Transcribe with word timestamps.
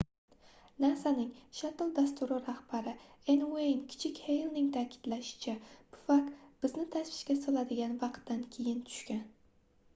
nasaning 0.83 1.27
shattle 1.57 1.89
dasturi 1.97 2.37
rahbari 2.47 2.93
n 3.35 3.43
ueyn 3.49 3.83
kichik 3.91 4.23
heylning 4.29 4.71
taʼkidlashicha 4.77 5.55
pufak 5.97 6.31
bizni 6.65 6.87
tashvishga 6.97 7.39
soladigan 7.45 7.97
vaqtdan 8.05 8.41
keyin 8.57 8.81
tushgan 8.89 9.25